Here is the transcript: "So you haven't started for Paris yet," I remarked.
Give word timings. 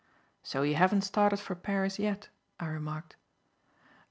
"So 0.41 0.63
you 0.63 0.73
haven't 0.77 1.03
started 1.03 1.39
for 1.39 1.53
Paris 1.53 1.99
yet," 1.99 2.29
I 2.59 2.65
remarked. 2.69 3.17